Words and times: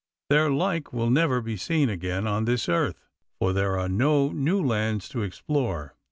Their 0.31 0.49
like 0.49 0.91
will 0.91 1.11
never 1.11 1.41
be 1.41 1.55
seen 1.55 1.87
again 1.87 2.25
on 2.25 2.45
this 2.45 2.67
earth, 2.67 3.03
for 3.37 3.53
there 3.53 3.77
are 3.77 3.87
no 3.87 4.29
new 4.31 4.59
lands 4.59 5.07
to 5.09 5.21
explore. 5.21 5.93